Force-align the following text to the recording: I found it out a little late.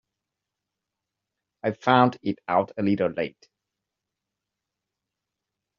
I 1.61 1.73
found 1.73 2.17
it 2.23 2.39
out 2.47 2.71
a 2.75 2.81
little 2.81 3.09
late. 3.11 3.47